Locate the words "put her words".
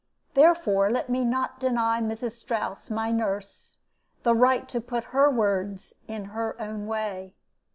4.81-6.01